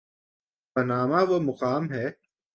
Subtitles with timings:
[0.75, 2.05] Panama وہ مقام ہے۔